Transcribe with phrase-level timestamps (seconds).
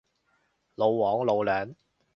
[0.73, 1.75] 老黃，老梁